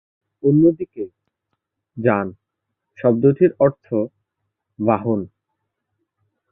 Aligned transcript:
অন্যদিকে 0.43 1.03
‘যান’ 1.97 2.27
শব্দটির 2.97 3.51
অর্থ 3.59 3.87
‘বাহন’। 4.79 5.21